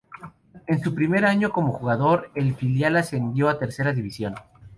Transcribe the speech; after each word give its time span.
En 0.65 0.81
su 0.81 0.95
primer 0.95 1.25
año 1.25 1.51
como 1.51 1.73
jugador 1.73 2.33
del 2.33 2.55
filial 2.55 2.97
ascendió 2.97 3.49
a 3.49 3.59
Tercera 3.59 3.93
División. 3.93 4.33